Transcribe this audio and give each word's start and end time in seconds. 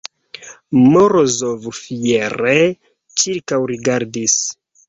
Morozov 0.85 1.67
fiere 1.81 2.57
ĉirkaŭrigardis. 3.25 4.41